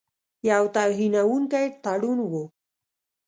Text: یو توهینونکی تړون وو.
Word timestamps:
یو 0.49 0.63
توهینونکی 0.75 1.65
تړون 1.83 2.17
وو. 2.31 2.43